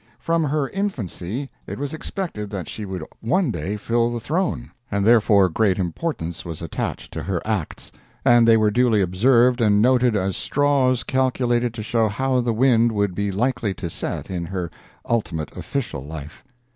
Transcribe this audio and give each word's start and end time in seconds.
From 0.17 0.45
her 0.45 0.67
infancy 0.69 1.51
it 1.67 1.77
was 1.77 1.93
expected 1.93 2.49
that 2.49 2.67
she 2.67 2.85
would 2.85 3.03
one 3.19 3.51
day 3.51 3.77
fill 3.77 4.11
the 4.11 4.19
throne, 4.19 4.71
and 4.89 5.05
therefore 5.05 5.47
great 5.47 5.77
importance 5.77 6.43
was 6.43 6.63
attached 6.63 7.13
to 7.13 7.21
her 7.21 7.39
acts, 7.45 7.91
and 8.25 8.47
they 8.47 8.57
were 8.57 8.71
duly 8.71 8.99
observed 9.01 9.61
and 9.61 9.79
noted 9.79 10.15
as 10.15 10.35
straws 10.35 11.03
calculated 11.03 11.71
to 11.75 11.83
show 11.83 12.07
how 12.07 12.41
the 12.41 12.51
wind 12.51 12.91
would 12.93 13.13
be 13.13 13.31
likely 13.31 13.75
to 13.75 13.91
set 13.91 14.31
in 14.31 14.45
her 14.45 14.71
ultimate 15.07 15.55
official 15.55 16.03
life. 16.03 16.43